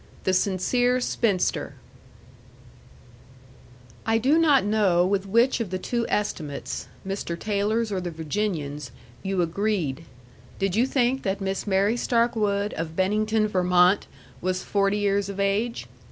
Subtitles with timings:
[0.23, 1.75] THE SINCERE SPINSTER
[4.03, 7.39] I do not know with which of the two estimates Mr.
[7.39, 8.89] Taylor's or the Virginian's
[9.21, 10.05] you agreed.
[10.57, 14.07] Did you think that Miss Mary Stark Wood of Bennington, Vermont,
[14.41, 15.85] was forty years of age?